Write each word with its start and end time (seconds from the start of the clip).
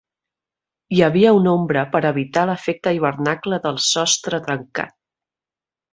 Hi 0.95 1.01
havia 1.07 1.33
una 1.39 1.51
ombra 1.57 1.83
per 1.95 2.01
evitar 2.11 2.47
l'efecte 2.51 2.95
hivernacle 2.97 3.63
del 3.67 3.81
sostre 3.91 4.41
tancat. 4.49 4.95